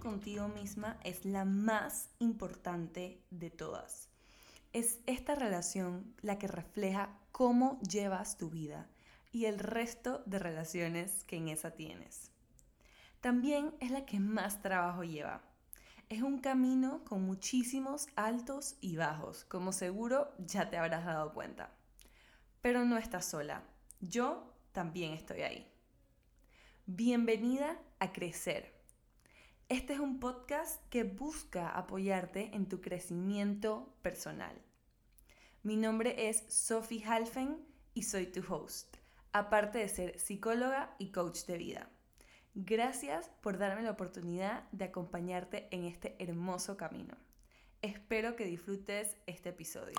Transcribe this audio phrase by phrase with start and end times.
[0.00, 4.08] contigo misma es la más importante de todas.
[4.72, 8.88] Es esta relación la que refleja cómo llevas tu vida
[9.32, 12.30] y el resto de relaciones que en esa tienes.
[13.20, 15.42] También es la que más trabajo lleva.
[16.08, 21.70] Es un camino con muchísimos altos y bajos, como seguro ya te habrás dado cuenta.
[22.60, 23.62] Pero no estás sola.
[24.00, 25.66] Yo también estoy ahí.
[26.86, 28.75] Bienvenida a Crecer.
[29.68, 34.56] Este es un podcast que busca apoyarte en tu crecimiento personal.
[35.64, 38.98] Mi nombre es Sophie Halfen y soy tu host,
[39.32, 41.90] aparte de ser psicóloga y coach de vida.
[42.54, 47.16] Gracias por darme la oportunidad de acompañarte en este hermoso camino.
[47.82, 49.98] Espero que disfrutes este episodio.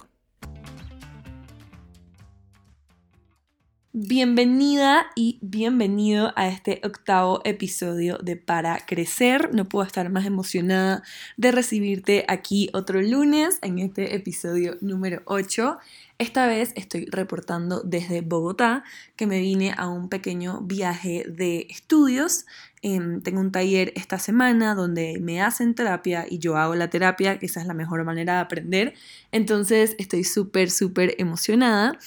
[3.94, 9.54] Bienvenida y bienvenido a este octavo episodio de Para Crecer.
[9.54, 11.04] No puedo estar más emocionada
[11.38, 15.77] de recibirte aquí otro lunes en este episodio número 8.
[16.20, 18.84] Esta vez estoy reportando desde Bogotá,
[19.15, 22.46] que me vine a un pequeño viaje de estudios.
[22.82, 27.40] Em, tengo un taller esta semana donde me hacen terapia y yo hago la terapia,
[27.40, 28.93] que esa es la mejor manera de aprender.
[29.32, 31.98] Entonces estoy súper, súper emocionada.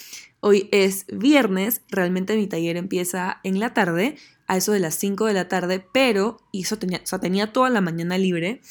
[0.40, 5.26] Hoy es viernes, realmente mi taller empieza en la tarde, a eso de las 5
[5.26, 8.62] de la tarde, pero, y eso tenía, tenía toda la mañana libre,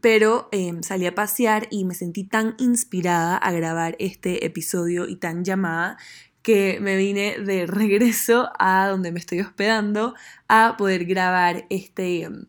[0.00, 5.16] pero em, salí a pasear y me sentí tan inspirada a grabar este episodio y
[5.16, 5.96] tan llamada
[6.42, 10.14] que me vine de regreso a donde me estoy hospedando
[10.46, 12.46] a poder grabar este, em,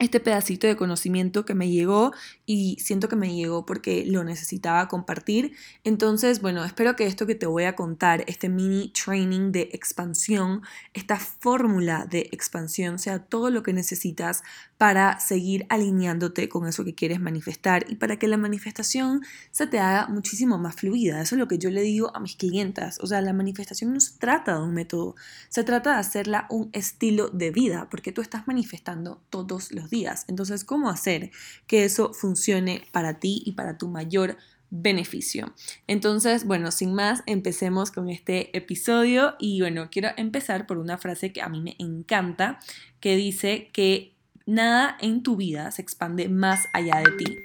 [0.00, 2.12] este pedacito de conocimiento que me llegó
[2.46, 5.56] y siento que me llegó porque lo necesitaba compartir.
[5.84, 10.62] Entonces, bueno, espero que esto que te voy a contar, este mini training de expansión,
[10.94, 14.42] esta fórmula de expansión, sea todo lo que necesitas
[14.84, 19.78] para seguir alineándote con eso que quieres manifestar y para que la manifestación se te
[19.78, 21.22] haga muchísimo más fluida.
[21.22, 22.98] Eso es lo que yo le digo a mis clientas.
[23.00, 25.14] O sea, la manifestación no se trata de un método,
[25.48, 30.26] se trata de hacerla un estilo de vida, porque tú estás manifestando todos los días.
[30.28, 31.30] Entonces, ¿cómo hacer
[31.66, 34.36] que eso funcione para ti y para tu mayor
[34.76, 35.54] beneficio.
[35.86, 41.32] Entonces, bueno, sin más, empecemos con este episodio y bueno, quiero empezar por una frase
[41.32, 42.58] que a mí me encanta,
[42.98, 44.13] que dice que
[44.46, 47.36] nada en tu vida se expande más allá de ti.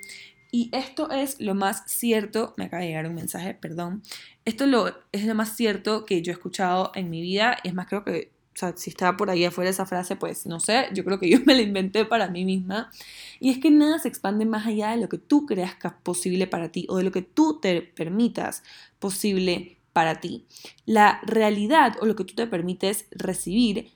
[0.52, 4.02] Y esto es lo más cierto, me acaba de llegar un mensaje, perdón,
[4.46, 7.88] esto lo, es lo más cierto que yo he escuchado en mi vida, es más,
[7.88, 11.06] creo que o sea, si está por ahí afuera esa frase, pues no sé, yo
[11.06, 12.92] creo que yo me la inventé para mí misma.
[13.40, 15.94] Y es que nada se expande más allá de lo que tú creas que es
[16.04, 18.64] posible para ti o de lo que tú te permitas
[19.00, 20.46] posible para ti.
[20.86, 23.94] La realidad o lo que tú te permites recibir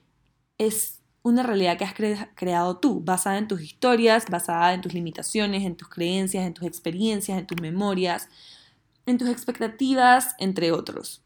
[0.56, 1.94] es una realidad que has
[2.34, 6.66] creado tú, basada en tus historias, basada en tus limitaciones, en tus creencias, en tus
[6.66, 8.28] experiencias, en tus memorias,
[9.06, 11.22] en tus expectativas, entre otros.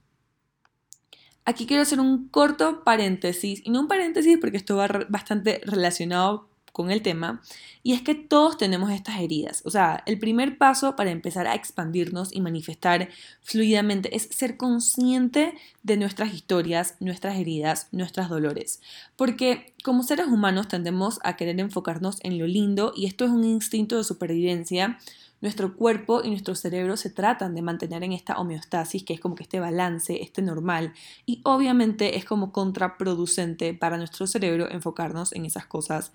[1.44, 6.47] Aquí quiero hacer un corto paréntesis, y no un paréntesis porque esto va bastante relacionado
[6.72, 7.42] con el tema,
[7.82, 9.62] y es que todos tenemos estas heridas.
[9.64, 13.08] O sea, el primer paso para empezar a expandirnos y manifestar
[13.42, 18.80] fluidamente es ser consciente de nuestras historias, nuestras heridas, nuestros dolores.
[19.16, 23.44] Porque como seres humanos tendemos a querer enfocarnos en lo lindo y esto es un
[23.44, 24.98] instinto de supervivencia
[25.40, 29.34] nuestro cuerpo y nuestro cerebro se tratan de mantener en esta homeostasis, que es como
[29.34, 30.92] que este balance, este normal,
[31.26, 36.12] y obviamente es como contraproducente para nuestro cerebro enfocarnos en esas cosas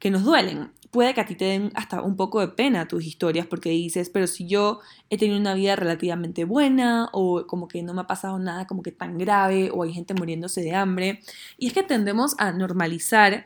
[0.00, 0.72] que nos duelen.
[0.90, 4.10] Puede que a ti te den hasta un poco de pena tus historias porque dices,
[4.10, 8.06] pero si yo he tenido una vida relativamente buena o como que no me ha
[8.08, 11.20] pasado nada como que tan grave o hay gente muriéndose de hambre.
[11.58, 13.44] Y es que tendemos a normalizar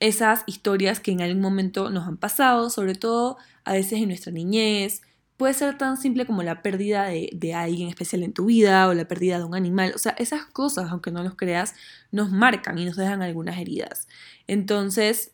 [0.00, 4.32] esas historias que en algún momento nos han pasado, sobre todo a veces en nuestra
[4.32, 5.02] niñez.
[5.36, 9.06] Puede ser tan simple como la pérdida de, alguien especial en tu vida o la
[9.06, 9.92] pérdida de un animal.
[9.94, 11.74] O sea, esas cosas, aunque no los creas,
[12.10, 14.08] nos marcan y nos dejan algunas heridas.
[14.48, 15.32] Entonces,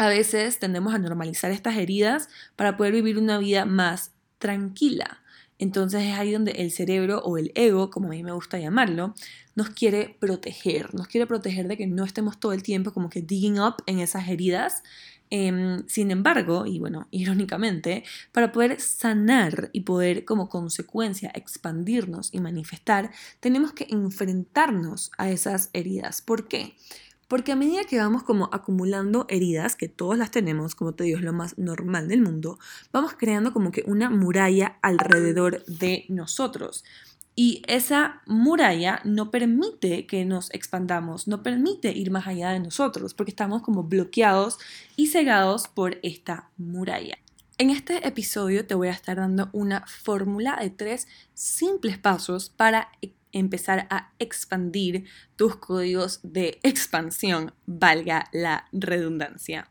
[0.00, 5.22] a veces tendemos a normalizar estas heridas para poder vivir una vida más tranquila.
[5.58, 9.14] Entonces es ahí donde el cerebro o el ego, como a mí me gusta llamarlo,
[9.54, 13.20] nos quiere proteger, nos quiere proteger de que no estemos todo el tiempo como que
[13.20, 14.82] digging up en esas heridas
[15.30, 18.02] Em, sin embargo, y bueno, irónicamente,
[18.32, 25.70] para poder sanar y poder como consecuencia expandirnos y manifestar, tenemos que enfrentarnos a esas
[25.72, 26.20] heridas.
[26.20, 26.74] ¿Por qué?
[27.30, 31.16] Porque a medida que vamos como acumulando heridas, que todas las tenemos, como te digo,
[31.16, 32.58] es lo más normal del mundo,
[32.92, 36.82] vamos creando como que una muralla alrededor de nosotros.
[37.36, 43.14] Y esa muralla no permite que nos expandamos, no permite ir más allá de nosotros,
[43.14, 44.58] porque estamos como bloqueados
[44.96, 47.16] y cegados por esta muralla.
[47.58, 52.88] En este episodio te voy a estar dando una fórmula de tres simples pasos para
[53.32, 55.04] empezar a expandir
[55.36, 59.70] tus códigos de expansión, valga la redundancia.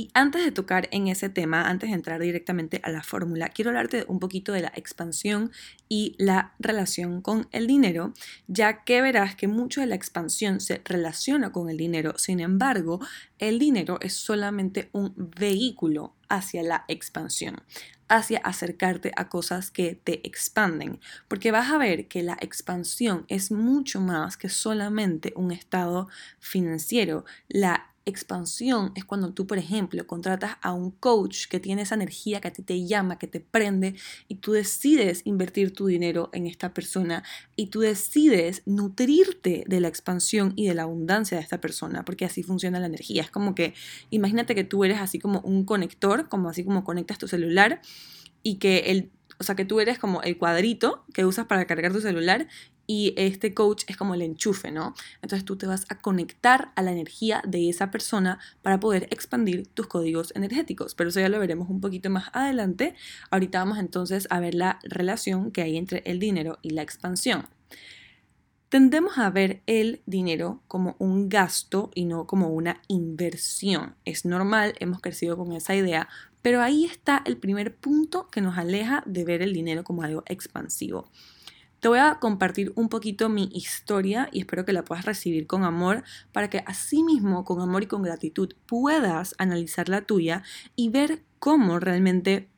[0.00, 3.68] Y antes de tocar en ese tema, antes de entrar directamente a la fórmula, quiero
[3.68, 5.52] hablarte un poquito de la expansión
[5.90, 8.14] y la relación con el dinero,
[8.46, 12.14] ya que verás que mucho de la expansión se relaciona con el dinero.
[12.16, 12.98] Sin embargo,
[13.38, 17.62] el dinero es solamente un vehículo hacia la expansión
[18.08, 20.98] hacia acercarte a cosas que te expanden,
[21.28, 26.08] porque vas a ver que la expansión es mucho más que solamente un estado
[26.40, 27.24] financiero.
[27.48, 32.40] La expansión es cuando tú, por ejemplo, contratas a un coach que tiene esa energía
[32.40, 33.94] que a ti te llama, que te prende
[34.28, 37.22] y tú decides invertir tu dinero en esta persona
[37.56, 42.24] y tú decides nutrirte de la expansión y de la abundancia de esta persona, porque
[42.24, 43.22] así funciona la energía.
[43.22, 43.74] Es como que
[44.10, 47.80] imagínate que tú eres así como un conector, como así como conectas tu celular
[48.42, 49.10] y que el
[49.40, 52.46] o sea, que tú eres como el cuadrito que usas para cargar tu celular
[52.90, 54.94] y este coach es como el enchufe, ¿no?
[55.22, 59.68] Entonces tú te vas a conectar a la energía de esa persona para poder expandir
[59.68, 62.96] tus códigos energéticos, pero eso ya lo veremos un poquito más adelante.
[63.30, 67.46] Ahorita vamos entonces a ver la relación que hay entre el dinero y la expansión.
[68.70, 73.94] Tendemos a ver el dinero como un gasto y no como una inversión.
[74.04, 76.08] Es normal, hemos crecido con esa idea,
[76.42, 80.24] pero ahí está el primer punto que nos aleja de ver el dinero como algo
[80.26, 81.08] expansivo.
[81.80, 85.64] Te voy a compartir un poquito mi historia y espero que la puedas recibir con
[85.64, 90.42] amor para que así mismo, con amor y con gratitud, puedas analizar la tuya
[90.76, 92.48] y ver cómo realmente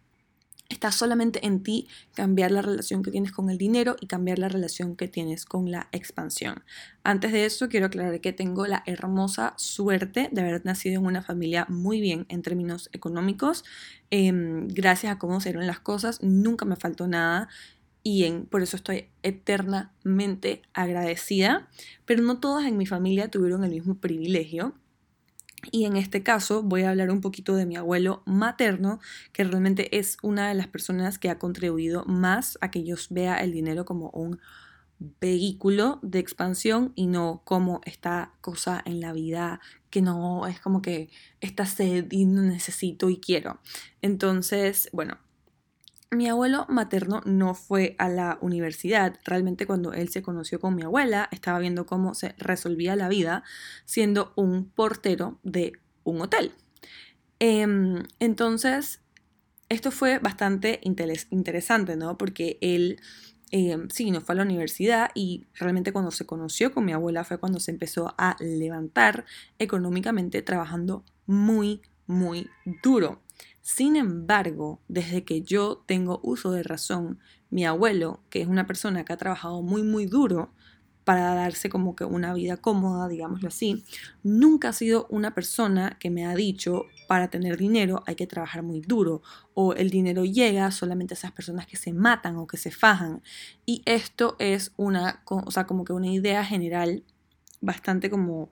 [0.69, 4.49] está solamente en ti cambiar la relación que tienes con el dinero y cambiar la
[4.49, 6.65] relación que tienes con la expansión.
[7.05, 11.23] Antes de eso, quiero aclarar que tengo la hermosa suerte de haber nacido en una
[11.23, 13.65] familia muy bien en términos económicos.
[14.11, 17.49] Em, gracias a cómo se dieron las cosas, nunca me faltó nada
[18.03, 21.69] y por eso estoy eternamente agradecida,
[22.05, 24.75] pero no todas en mi familia tuvieron el mismo privilegio.
[25.71, 28.99] Y en este caso voy a hablar un poquito de mi abuelo materno,
[29.33, 33.37] que realmente es una de las personas que ha contribuido más a que yo vea
[33.37, 34.41] el dinero como un
[35.21, 39.61] vehículo de expansión y no como esta cosa en la vida
[39.91, 41.11] que no es como que
[41.41, 43.61] esta sed y necesito y quiero.
[44.01, 45.19] Entonces, bueno,
[46.13, 49.19] mi abuelo materno no fue a la universidad.
[49.25, 53.43] Realmente cuando él se conoció con mi abuela, estaba viendo cómo se resolvía la vida
[53.87, 55.73] siendo un portero de
[56.05, 56.53] un hotel.
[57.39, 59.01] Em, entonces,
[59.71, 62.19] esto fue bastante interesante, ¿no?
[62.19, 63.01] Porque él,
[63.51, 67.25] em, sí, no fue a la universidad y realmente cuando se conoció con mi abuela
[67.25, 69.25] fue cuando se empezó a levantar
[69.59, 72.51] económicamente trabajando muy, muy
[72.83, 73.22] duro.
[73.63, 79.05] Sin embargo, desde que yo tengo uso de razón, mi abuelo, que es una persona
[79.05, 80.53] que ha trabajado muy, muy duro
[81.05, 83.85] para darse como que una vida cómoda, digámoslo así,
[84.23, 88.63] nunca ha sido una persona que me ha dicho, para tener dinero hay que trabajar
[88.63, 89.23] muy duro,
[89.55, 93.23] o el dinero llega solamente a esas personas que se matan o que se fajan.
[93.65, 97.05] Y esto es una, o sea, como que una idea general
[97.61, 98.51] bastante como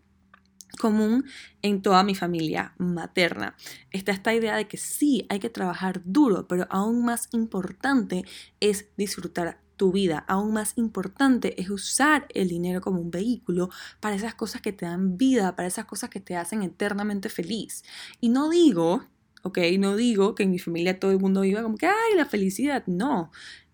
[0.78, 1.24] común
[1.62, 3.56] en toda mi familia materna.
[3.90, 8.24] Está esta idea de que sí, hay que trabajar duro, pero aún más importante
[8.60, 10.26] es disfrutar tu vida.
[10.28, 14.84] Aún más importante es usar el dinero como un vehículo para esas cosas que te
[14.84, 17.82] dan vida, para esas cosas que te hacen eternamente feliz.
[18.20, 19.06] Y no digo,
[19.42, 22.26] ok, no digo que en mi familia todo el mundo viva como que, ay, la
[22.26, 22.84] felicidad.
[22.86, 23.30] No,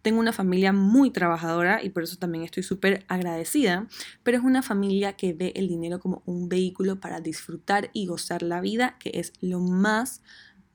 [0.07, 3.89] tengo una familia muy trabajadora y por eso también estoy súper agradecida,
[4.23, 8.45] pero es una familia que ve el dinero como un vehículo para disfrutar y gozar
[8.45, 10.23] la vida, que es lo más,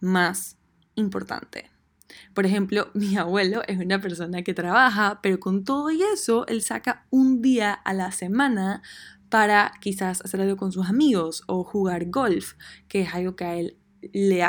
[0.01, 0.57] más
[0.95, 1.71] importante.
[2.33, 6.61] Por ejemplo, mi abuelo es una persona que trabaja, pero con todo y eso, él
[6.61, 8.81] saca un día a la semana
[9.29, 12.55] para quizás hacer algo con sus amigos o jugar golf,
[12.89, 13.77] que es algo que a él
[14.11, 14.43] le,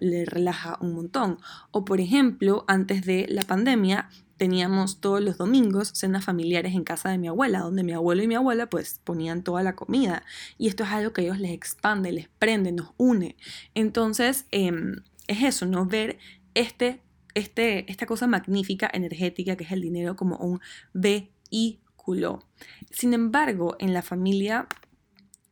[0.00, 1.38] le, relaja un montón.
[1.70, 7.10] O por ejemplo, antes de la pandemia, teníamos todos los domingos cenas familiares en casa
[7.10, 10.22] de mi abuela, donde mi abuelo y mi abuela pues ponían toda la comida.
[10.58, 13.36] Y esto es algo que a ellos les expande, les prende, nos une.
[13.74, 15.86] Entonces, em, es eso, ¿no?
[15.86, 16.18] Ver
[16.54, 17.00] este,
[17.34, 20.60] este, esta cosa magnífica, energética, que es el dinero como un
[20.92, 22.44] vehículo.
[22.90, 24.68] Sin embargo, en la familia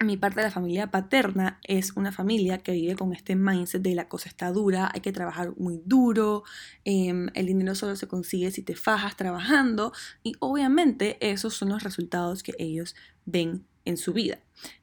[0.00, 3.94] mi parte de la familia paterna es una familia que vive con este mindset de
[3.94, 6.44] la cosa está dura, hay que trabajar muy duro,
[6.84, 11.82] em, el dinero solo se consigue si te fajas trabajando y obviamente esos son los
[11.82, 14.38] resultados que ellos ven en su vida.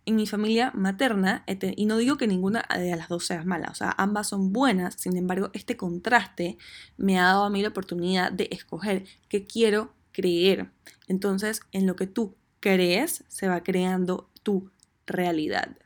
[0.05, 1.43] En mi familia materna,
[1.75, 4.95] y no digo que ninguna de las dos sea mala, o sea, ambas son buenas,
[4.95, 6.57] sin embargo, este contraste
[6.97, 10.71] me ha dado a mí la oportunidad de escoger qué quiero creer.
[11.07, 14.69] Entonces, en lo que tú crees, se va creando tu
[15.11, 15.77] realidad.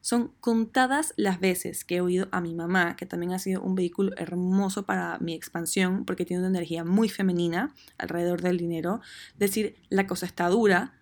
[0.00, 3.74] Son contadas las veces que he oído a mi mamá, que también ha sido un
[3.74, 9.00] vehículo hermoso para mi expansión, porque tiene una energía muy femenina alrededor del dinero,
[9.38, 11.00] decir la cosa está dura,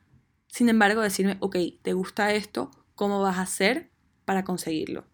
[0.48, 2.70] sin embargo decirme, ok, ¿te gusta esto?
[2.94, 3.90] ¿Cómo vas a hacer
[4.24, 5.06] para conseguirlo?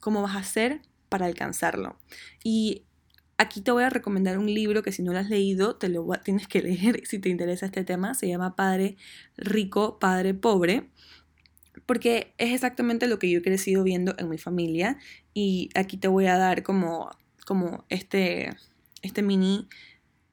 [0.00, 1.98] ¿Cómo vas a hacer para alcanzarlo?
[2.44, 2.84] Y
[3.38, 6.06] aquí te voy a recomendar un libro que si no lo has leído, te lo
[6.24, 8.14] tienes que leer si te interesa este tema.
[8.14, 8.96] Se llama Padre
[9.36, 10.90] Rico, Padre Pobre
[11.86, 14.98] porque es exactamente lo que yo he crecido viendo en mi familia
[15.34, 17.10] y aquí te voy a dar como,
[17.46, 18.50] como este,
[19.02, 19.68] este mini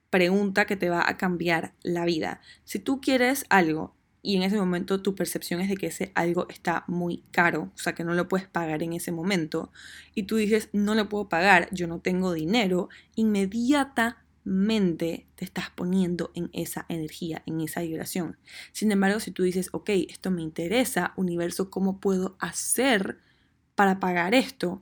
[0.09, 2.41] pregunta que te va a cambiar la vida.
[2.63, 6.47] Si tú quieres algo y en ese momento tu percepción es de que ese algo
[6.49, 9.71] está muy caro, o sea que no lo puedes pagar en ese momento,
[10.13, 15.69] y tú dices, no lo puedo pagar, yo no tengo dinero, inmediata mente te estás
[15.69, 18.37] poniendo en esa energía, en esa vibración.
[18.71, 23.19] Sin embargo, si tú dices, ok, esto me interesa, universo, ¿cómo puedo hacer
[23.75, 24.81] para pagar esto?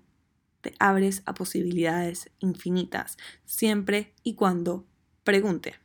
[0.62, 4.86] Te abres a posibilidades infinitas, siempre y cuando
[5.24, 5.76] pregunte.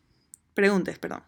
[0.55, 1.23] Preguntes, perdón.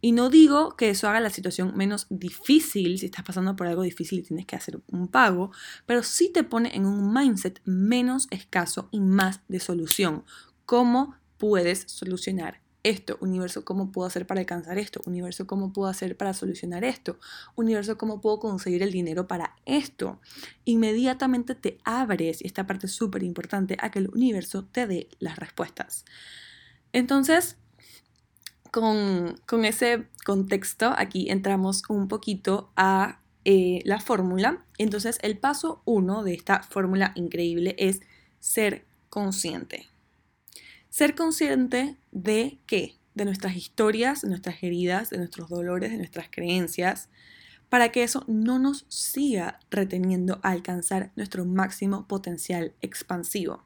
[0.00, 3.82] Y no digo que eso haga la situación menos difícil si estás pasando por algo
[3.82, 5.50] difícil y tienes que hacer un pago,
[5.86, 10.24] pero sí te pone en un mindset menos escaso y más de solución.
[10.64, 15.00] ¿Cómo puedes solucionar esto, universo, ¿cómo puedo hacer para alcanzar esto?
[15.06, 17.18] Universo, ¿cómo puedo hacer para solucionar esto?
[17.56, 20.20] Universo, ¿cómo puedo conseguir el dinero para esto?
[20.64, 25.08] Inmediatamente te abres, y esta parte es súper importante, a que el universo te dé
[25.18, 26.04] las respuestas.
[26.92, 27.56] Entonces,
[28.70, 34.64] con, ese contexto, aquí entramos un poquito a eh, la fórmula.
[34.78, 38.00] Entonces, el paso uno de esta fórmula increíble es
[38.38, 39.88] ser consciente.
[40.96, 42.96] Ser consciente de qué?
[43.14, 47.10] De nuestras historias, de nuestras heridas, de nuestros dolores, de nuestras creencias,
[47.68, 53.62] para que eso no nos siga reteniendo a alcanzar nuestro máximo potencial expansivo.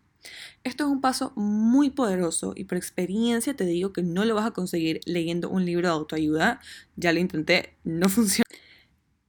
[0.64, 4.46] Esto es un paso muy poderoso y por experiencia te digo que no lo vas
[4.46, 6.58] a conseguir leyendo un libro de autoayuda.
[6.96, 8.42] Ya lo intenté, no funciona.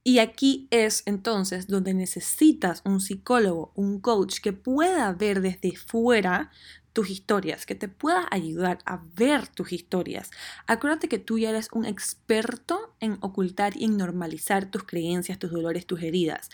[0.04, 6.50] Y aquí es entonces donde necesitas un psicólogo, un coach que pueda ver desde fuera
[6.92, 10.30] tus historias, que te pueda ayudar a ver tus historias.
[10.66, 15.50] Acuérdate que tú ya eres un experto en ocultar y en normalizar tus creencias, tus
[15.50, 16.50] dolores, tus heridas.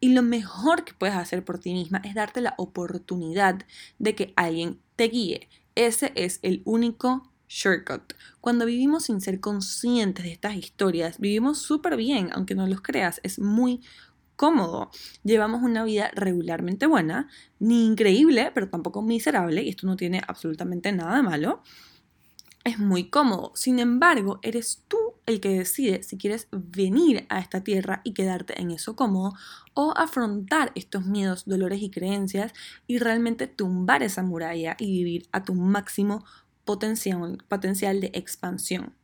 [0.00, 3.64] Y lo mejor que puedes hacer por ti misma es darte la oportunidad
[3.98, 5.48] de que alguien te guíe.
[5.74, 8.14] Ese es el único shortcut.
[8.40, 13.20] Cuando vivimos sin ser conscientes de estas historias, vivimos súper bien, aunque no los creas,
[13.22, 13.82] es muy
[14.36, 14.90] cómodo.
[15.24, 17.28] Llevamos una vida regularmente buena,
[17.58, 21.62] ni increíble, pero tampoco miserable, y esto no tiene absolutamente nada de malo.
[22.64, 23.52] Es muy cómodo.
[23.54, 28.60] Sin embargo, eres tú el que decide si quieres venir a esta tierra y quedarte
[28.60, 29.34] en eso cómodo
[29.74, 32.52] o afrontar estos miedos, dolores y creencias
[32.86, 36.24] y realmente tumbar esa muralla y vivir a tu máximo
[36.64, 38.94] potencial, de expansión.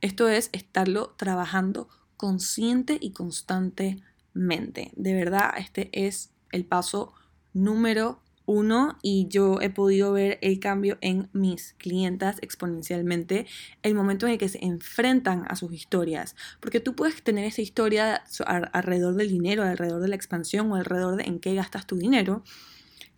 [0.00, 7.14] Esto es estarlo trabajando consciente y constantemente De verdad, este es el paso
[7.52, 13.46] número uno y yo he podido ver el cambio en mis clientas exponencialmente
[13.82, 16.34] el momento en el que se enfrentan a sus historias.
[16.60, 18.24] Porque tú puedes tener esa historia
[18.72, 22.42] alrededor del dinero alrededor de la expansión o alrededor de en qué gastas tu dinero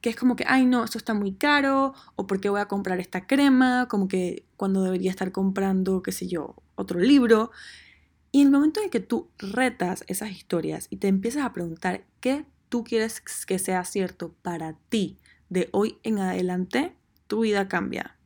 [0.00, 2.68] que es como que ay no esto está muy caro o por qué voy a
[2.68, 7.50] comprar esta crema como que cuando debería estar comprando qué sé yo otro libro
[8.34, 12.04] y en el momento en que tú retas esas historias y te empiezas a preguntar
[12.18, 16.96] qué tú quieres que sea cierto para ti de hoy en adelante,
[17.28, 18.16] tu vida cambia.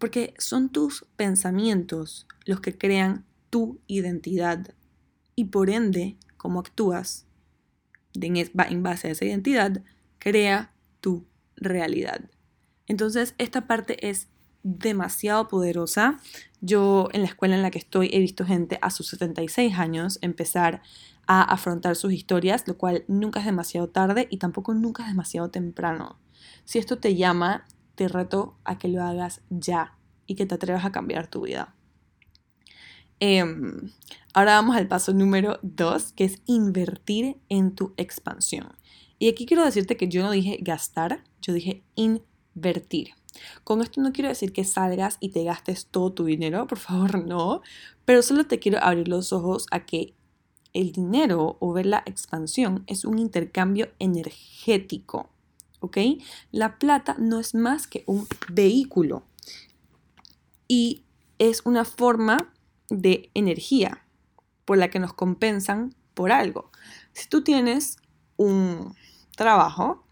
[0.00, 4.74] Porque son tus pensamientos los que crean tu identidad.
[5.36, 7.28] Y por ende, cómo actúas
[8.14, 9.80] en base a esa identidad,
[10.18, 12.28] crea tu realidad.
[12.88, 14.26] Entonces, esta parte es
[14.62, 16.18] demasiado poderosa.
[16.60, 20.18] Yo en la escuela en la que estoy he visto gente a sus 76 años
[20.22, 20.82] empezar
[21.26, 25.50] a afrontar sus historias, lo cual nunca es demasiado tarde y tampoco nunca es demasiado
[25.50, 26.18] temprano.
[26.64, 30.84] Si esto te llama, te reto a que lo hagas ya y que te atrevas
[30.84, 31.74] a cambiar tu vida.
[33.20, 33.90] Em,
[34.32, 38.76] Ahora vamos al paso número dos, que es invertir en tu expansión.
[39.18, 43.10] Y aquí quiero decirte que yo no dije gastar, yo dije invertir.
[43.64, 47.24] Con esto no quiero decir que salgas y te gastes todo tu dinero, por favor
[47.26, 47.62] no,
[48.04, 50.14] pero solo te quiero abrir los ojos a que
[50.72, 55.30] el dinero o ver la expansión es un intercambio energético,
[55.80, 55.98] ¿ok?
[56.52, 59.24] La plata no es más que un vehículo
[60.68, 61.02] y
[61.38, 62.52] es una forma
[62.88, 64.04] de energía
[64.64, 66.70] por la que nos compensan por algo.
[67.12, 67.96] Si tú tienes
[68.36, 68.94] un
[69.36, 70.04] trabajo,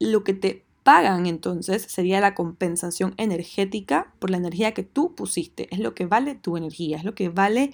[0.00, 5.72] lo que te pagan entonces sería la compensación energética por la energía que tú pusiste.
[5.74, 7.72] Es lo que vale tu energía, es lo que vale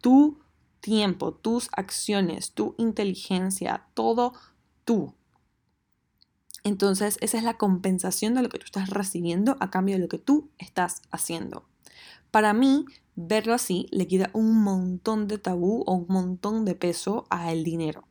[0.00, 0.38] tu
[0.80, 4.34] tiempo, tus acciones, tu inteligencia, todo
[4.84, 5.14] tú.
[6.64, 10.08] Entonces, esa es la compensación de lo que tú estás recibiendo a cambio de lo
[10.08, 11.64] que tú estás haciendo.
[12.30, 17.26] Para mí, verlo así le quita un montón de tabú o un montón de peso
[17.30, 18.04] a el dinero.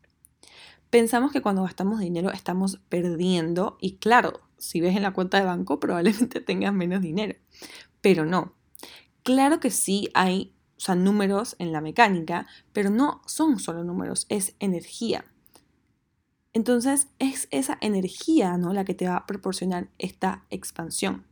[0.92, 5.46] Pensamos que cuando gastamos dinero estamos perdiendo y claro, si ves en la cuenta de
[5.46, 7.36] banco probablemente tengas menos dinero,
[8.02, 8.54] pero no.
[9.24, 10.54] Claro que sí hay
[10.96, 15.26] números en la mecánica, pero no son solo números, es energía.
[16.54, 18.74] Entonces es esa energía ¿no?
[18.74, 21.26] la que te va a proporcionar esta expansión.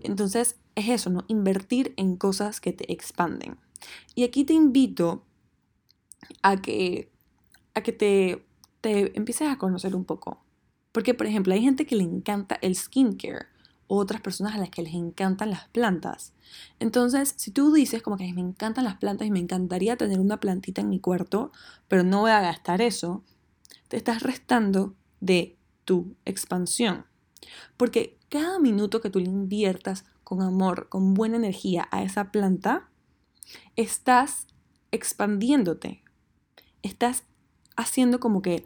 [0.00, 1.24] Entonces es eso, ¿no?
[1.28, 3.58] Invertir en cosas que te expanden.
[4.14, 5.24] Y aquí te invito
[6.42, 7.12] a que,
[7.74, 8.47] a que te,
[8.80, 10.42] te empieces a conocer un poco.
[10.92, 13.46] Porque, por ejemplo, hay gente que le encanta el skincare,
[13.86, 16.32] otras personas a las que les encantan las plantas.
[16.78, 20.40] Entonces, si tú dices como que me encantan las plantas y me encantaría tener una
[20.40, 21.52] plantita en mi cuarto,
[21.88, 23.24] pero no voy a gastar eso,
[23.88, 27.06] te estás restando de tu expansión.
[27.76, 32.90] Porque cada minuto que tú le inviertas con amor, con buena energía a esa planta,
[33.76, 34.46] estás
[34.90, 36.02] expandiéndote.
[36.82, 37.24] Estás
[37.78, 38.64] haciendo como que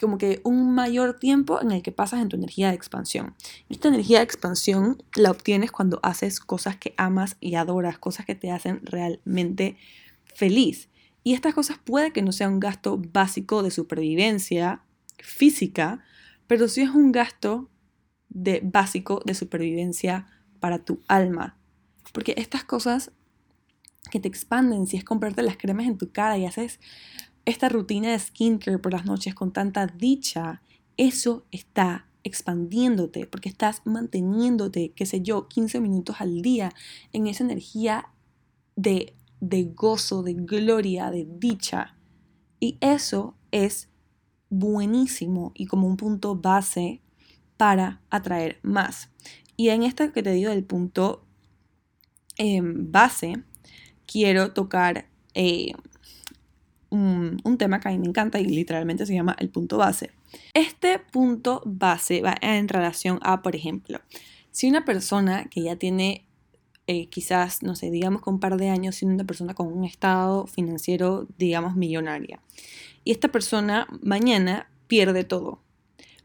[0.00, 3.34] como que un mayor tiempo en el que pasas en tu energía de expansión.
[3.68, 8.34] Esta energía de expansión la obtienes cuando haces cosas que amas y adoras, cosas que
[8.34, 9.76] te hacen realmente
[10.24, 10.88] feliz.
[11.22, 14.82] Y estas cosas puede que no sea un gasto básico de supervivencia
[15.18, 16.02] física,
[16.46, 17.70] pero sí es un gasto
[18.28, 20.26] de básico de supervivencia
[20.60, 21.56] para tu alma.
[22.12, 23.12] Porque estas cosas
[24.10, 26.78] que te expanden, si es comprarte las cremas en tu cara y haces
[27.44, 30.62] esta rutina de skincare por las noches con tanta dicha,
[30.96, 36.72] eso está expandiéndote porque estás manteniéndote, qué sé yo, 15 minutos al día
[37.12, 38.08] en esa energía
[38.76, 41.96] de, de gozo, de gloria, de dicha.
[42.60, 43.88] Y eso es
[44.48, 47.02] buenísimo y como un punto base
[47.56, 49.10] para atraer más.
[49.56, 51.24] Y en esta que te digo del punto
[52.36, 53.44] em, base,
[54.06, 55.72] quiero tocar eh,
[56.94, 60.10] un, tema que a mí me encanta y literalmente se llama el punto base.
[60.54, 64.00] Este punto base va en relación a, por ejemplo,
[64.50, 66.26] si una persona que ya tiene
[66.86, 69.84] eh, quizás, no sé, digamos con un par de años, siendo una persona con un
[69.84, 72.40] estado financiero, digamos, millonaria.
[73.04, 75.60] Y esta persona mañana pierde todo.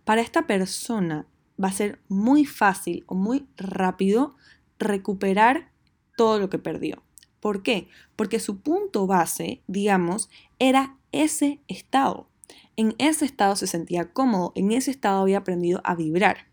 [0.03, 1.27] Para esta persona
[1.61, 4.35] va a ser muy fácil o muy rápido
[4.79, 5.71] recuperar
[6.17, 7.03] todo lo que perdió.
[7.39, 7.87] ¿Por qué?
[8.15, 12.27] Porque su punto base, digamos, era ese estado.
[12.75, 16.47] En ese estado se sentía cómodo, en ese estado había aprendido a vibrar.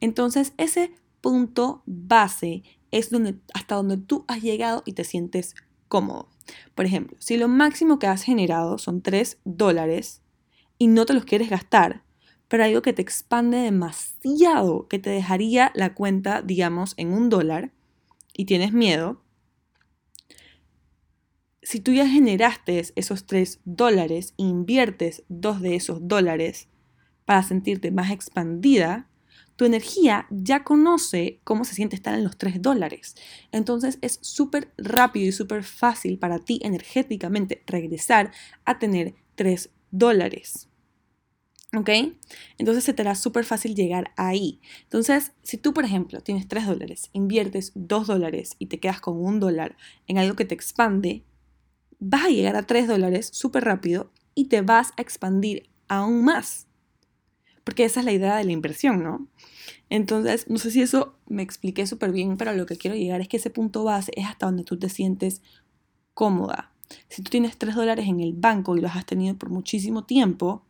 [0.00, 3.10] Entonces, ese punto base es
[3.54, 5.54] hasta donde tú has llegado y te sientes
[5.88, 6.28] cómodo.
[6.74, 10.22] Por ejemplo, si lo máximo que has generado son 3 dólares
[10.78, 12.04] y no te los quieres gastar,
[12.48, 17.72] pero algo que te expande demasiado, que te dejaría la cuenta, digamos, en un dólar
[18.32, 19.20] y tienes miedo,
[21.66, 26.68] si tú ya generaste esos 3 dólares, inviertes dos de esos dólares
[27.24, 29.10] para sentirte más expandida,
[29.56, 33.16] tu energía ya conoce cómo se siente estar en los 3 dólares.
[33.50, 38.30] Entonces es súper rápido y súper fácil para ti energéticamente regresar
[38.64, 40.68] a tener 3 dólares.
[41.76, 41.90] ¿Ok?
[42.58, 44.60] Entonces se te hará súper fácil llegar ahí.
[44.84, 49.16] Entonces, si tú, por ejemplo, tienes 3 dólares, inviertes 2 dólares y te quedas con
[49.16, 49.76] un dólar
[50.06, 51.24] en algo que te expande,
[51.98, 56.66] vas a llegar a 3 dólares súper rápido y te vas a expandir aún más.
[57.64, 59.28] Porque esa es la idea de la inversión, ¿no?
[59.88, 63.28] Entonces, no sé si eso me expliqué súper bien, pero lo que quiero llegar es
[63.28, 65.42] que ese punto base es hasta donde tú te sientes
[66.14, 66.72] cómoda.
[67.08, 70.64] Si tú tienes 3 dólares en el banco y los has tenido por muchísimo tiempo,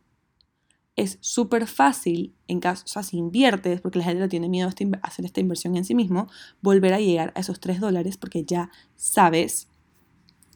[0.95, 5.07] es súper fácil, en caso, o sea, si inviertes, porque la gente tiene miedo a
[5.07, 6.27] hacer esta inversión en sí mismo,
[6.61, 9.67] volver a llegar a esos 3 dólares porque ya sabes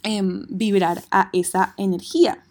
[0.03, 2.43] em, vibrar a esa energía.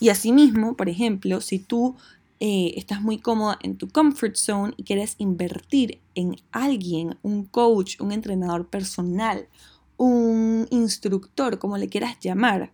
[0.00, 1.96] Y asimismo, por ejemplo, si tú
[2.38, 7.98] eh, estás muy cómoda en tu comfort zone y quieres invertir en alguien, un coach,
[8.00, 9.48] un entrenador personal,
[9.96, 12.72] un instructor, como le quieras llamar,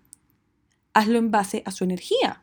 [0.94, 2.42] hazlo en base a su energía.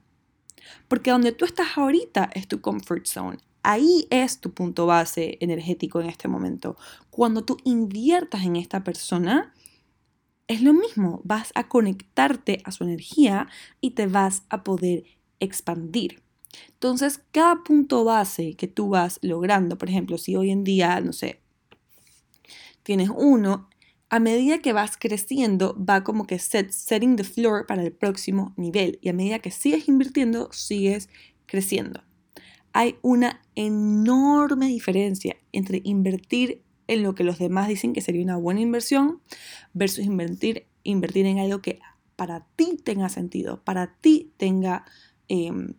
[0.88, 3.38] Porque donde tú estás ahorita es tu comfort zone.
[3.64, 6.78] Ahí es tu punto base energético en este momento.
[7.10, 9.54] Cuando tú inviertas en esta persona,
[10.50, 11.22] es lo mismo.
[11.24, 13.48] Vas a conectarte a su energía
[13.80, 15.04] y te vas a poder
[15.40, 16.22] expandir.
[16.74, 21.14] Entonces, cada punto base que tú vas logrando, por ejemplo, si hoy en día, no
[21.14, 21.40] sé,
[22.84, 23.70] tienes uno,
[24.10, 28.56] a medida que vas creciendo, va como que set, setting the floor para el próximo
[28.58, 28.98] nivel.
[29.04, 31.10] Y a medida que sigues invirtiendo, sigues
[31.46, 32.04] creciendo.
[32.74, 38.36] Hay una enorme diferencia entre invertir en lo que los demás dicen que sería una
[38.36, 39.22] buena inversión
[39.74, 41.80] versus invertir, invertir en algo que
[42.16, 44.86] para ti tenga sentido, para ti tenga
[45.28, 45.76] em,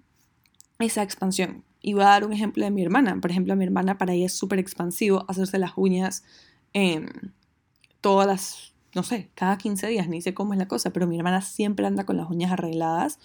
[0.78, 1.64] esa expansión.
[1.82, 3.20] Y voy a dar un ejemplo de mi hermana.
[3.20, 6.22] Por ejemplo, a mi hermana para ella es súper expansivo hacerse las uñas.
[6.74, 7.08] Em,
[8.00, 11.16] todas las, no sé, cada 15 días, ni sé cómo es la cosa, pero mi
[11.16, 13.18] hermana siempre anda con las uñas arregladas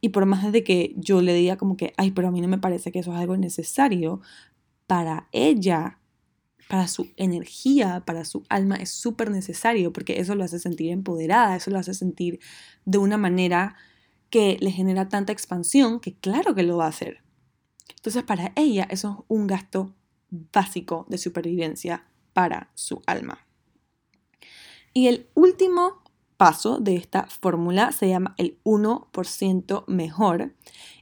[0.00, 2.48] y por más de que yo le diga como que, ay, pero a mí no
[2.48, 4.20] me parece que eso es algo necesario,
[4.86, 5.97] para ella,
[6.68, 11.56] para su energía, para su alma es súper necesario porque eso lo hace sentir empoderada,
[11.56, 12.40] eso lo hace sentir
[12.84, 13.74] de una manera
[14.30, 17.22] que le genera tanta expansión que claro que lo va a hacer.
[17.96, 19.94] Entonces para ella eso es un gasto
[20.30, 22.04] básico de supervivencia
[22.34, 23.46] para su alma.
[24.92, 26.02] Y el último
[26.38, 30.54] paso de esta fórmula se llama el 1% mejor.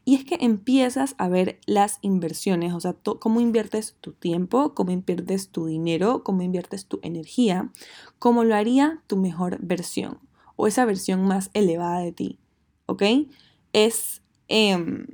[0.04, 4.90] Y es que empiezas a ver las inversiones, o sea, cómo inviertes tu tiempo, cómo
[4.90, 7.70] inviertes tu dinero, cómo inviertes tu energía,
[8.18, 10.18] cómo lo haría tu mejor versión
[10.56, 12.38] o esa versión más elevada de ti.
[12.86, 13.02] ¿Ok?
[13.72, 15.06] Es, em,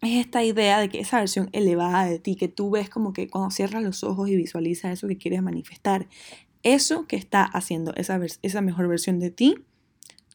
[0.00, 3.28] es esta idea de que esa versión elevada de ti, que tú ves como que
[3.28, 6.08] cuando cierras los ojos y visualizas eso que quieres manifestar,
[6.62, 9.64] eso que está haciendo esa, esa mejor versión de ti,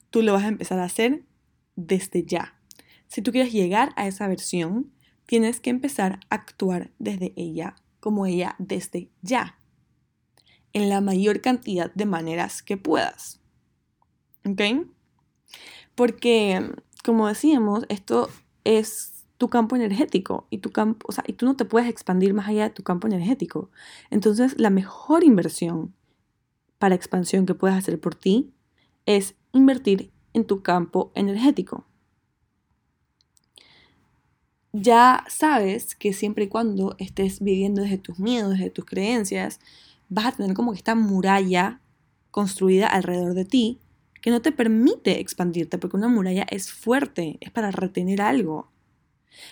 [0.09, 1.23] tú lo vas a empezar a hacer
[1.75, 2.59] desde ya.
[3.07, 4.91] Si tú quieres llegar a esa versión,
[5.25, 9.59] tienes que empezar a actuar desde ella, como ella desde ya,
[10.73, 13.39] en la mayor cantidad de maneras que puedas.
[14.45, 14.87] ¿Ok?
[15.95, 16.71] Porque,
[17.03, 18.29] como decíamos, esto
[18.63, 22.33] es tu campo energético y tu campo, o sea, y tú no te puedes expandir
[22.33, 23.69] más allá de tu campo energético.
[24.09, 25.93] Entonces, la mejor inversión
[26.83, 28.51] para expansión que puedes hacer por ti
[29.05, 31.85] es invertir en tu campo energético.
[34.73, 39.61] Ya sabes que siempre y cuando estés viviendo desde tus miedos, desde tus creencias,
[40.09, 41.79] vas a tener como que esta muralla
[42.31, 43.79] construida alrededor de ti
[44.21, 48.73] que no te permite expandirte, porque una muralla es fuerte, es para retener algo.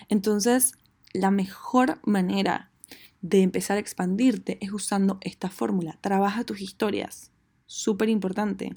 [0.10, 0.74] Entonces,
[1.14, 2.71] la mejor manera
[3.22, 5.98] de empezar a expandirte es usando esta fórmula.
[6.02, 7.32] Trabaja tus historias.
[7.66, 8.74] Súper importante.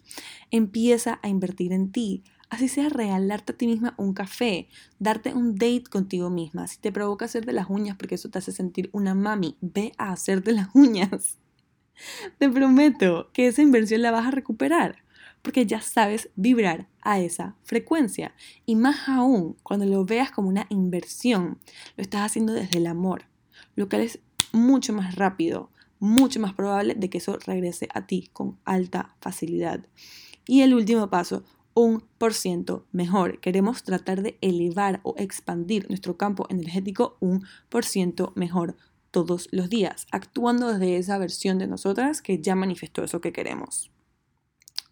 [0.50, 2.22] Empieza a invertir en ti.
[2.50, 6.68] Así sea regalarte a ti misma un café, darte un date contigo misma.
[6.68, 10.12] Si te provoca hacerte las uñas porque eso te hace sentir una mami, ve a
[10.12, 11.38] hacerte las uñas.
[12.38, 15.04] Te prometo que esa inversión la vas a recuperar
[15.44, 18.34] porque ya sabes vibrar a esa frecuencia.
[18.64, 21.58] Y más aún, cuando lo veas como una inversión,
[21.96, 23.26] lo estás haciendo desde el amor,
[23.76, 24.20] lo cual es
[24.54, 29.86] mucho más rápido, mucho más probable de que eso regrese a ti con alta facilidad.
[30.46, 33.40] Y el último paso, un por ciento mejor.
[33.40, 38.76] Queremos tratar de elevar o expandir nuestro campo energético un por ciento mejor
[39.10, 43.90] todos los días, actuando desde esa versión de nosotras que ya manifestó eso que queremos.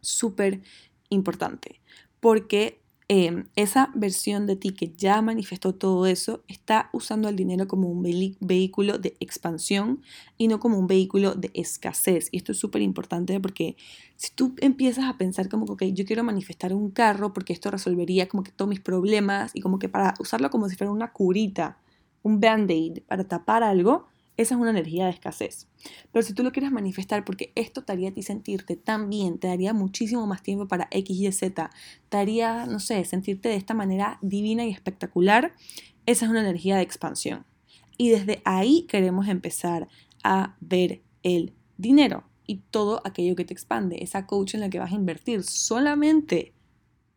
[0.00, 0.62] Súper
[1.08, 1.80] importante,
[2.20, 7.66] porque Em, esa versión de ti que ya manifestó todo eso está usando el dinero
[7.66, 8.02] como un
[8.40, 10.02] vehículo de expansión
[10.38, 12.28] y no como un vehículo de escasez.
[12.30, 13.76] Y esto es súper importante porque
[14.16, 18.28] si tú empiezas a pensar como que, yo quiero manifestar un carro porque esto resolvería
[18.28, 21.78] como que todos mis problemas y como que para usarlo como si fuera una curita,
[22.22, 25.68] un band-aid para tapar algo, esa es una energía de escasez.
[26.10, 29.74] Pero si tú lo quieres manifestar porque esto te haría sentirte tan bien, te daría
[29.74, 31.70] muchísimo más tiempo para X, Y, Z,
[32.08, 35.54] te haría, no sé, sentirte de esta manera divina y espectacular,
[36.06, 37.44] esa es una energía de expansión.
[37.98, 39.88] Y desde ahí queremos empezar
[40.24, 44.78] a ver el dinero y todo aquello que te expande, esa coach en la que
[44.78, 46.52] vas a invertir solamente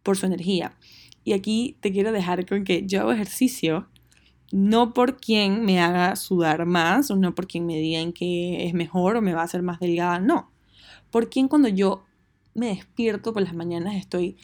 [0.04, 0.78] por su energía.
[1.24, 3.90] Y aquí te quiero dejar con que yo hago ejercicio
[4.56, 8.74] no por quien me haga sudar más o no por quien me digan que es
[8.74, 10.50] mejor o me va a hacer más delgada, no.
[11.12, 12.06] Por quien cuando yo
[12.54, 14.38] me despierto por las mañanas, estoy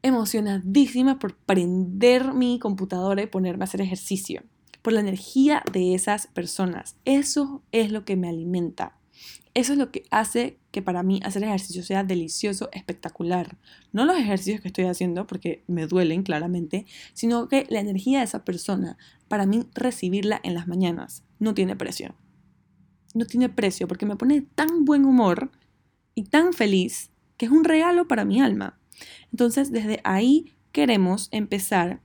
[0.00, 4.44] emocionadísima por prender mi computadora y ponerme a hacer ejercicio,
[4.80, 6.96] por la energía de esas personas.
[7.04, 8.97] Eso es lo que me alimenta.
[9.54, 13.56] Eso es lo que hace que para mí hacer ejercicio sea delicioso, espectacular.
[13.92, 18.24] No los ejercicios que estoy haciendo porque me duelen claramente, sino que la energía de
[18.24, 22.14] esa persona, para mí recibirla en las mañanas, no tiene precio.
[23.14, 25.50] No tiene precio porque me pone tan buen humor
[26.14, 28.78] y tan feliz que es un regalo para mi alma.
[29.30, 32.00] Entonces, desde ahí queremos empezar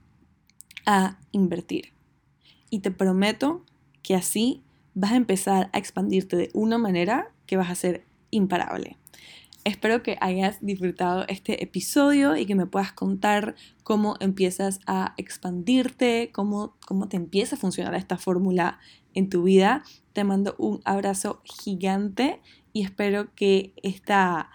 [0.86, 1.92] a invertir.
[2.70, 3.64] Y te prometo
[4.02, 4.62] que así
[4.94, 8.98] vas a empezar a expandirte de una manera que vas a ser imparable.
[9.64, 16.30] Espero que hayas disfrutado este episodio y que me puedas contar cómo empiezas a expandirte,
[16.34, 18.78] cómo, cómo te empieza a funcionar esta fórmula
[19.14, 19.82] en tu vida.
[20.12, 22.42] Te mando un abrazo gigante
[22.74, 24.50] y espero que esta,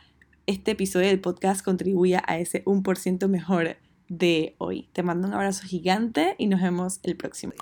[0.45, 3.77] este episodio del podcast contribuya a ese 1% mejor
[4.09, 4.89] de hoy.
[4.93, 7.53] Te mando un abrazo gigante y nos vemos el próximo.